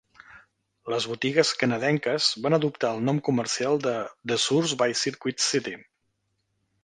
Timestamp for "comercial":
3.27-3.77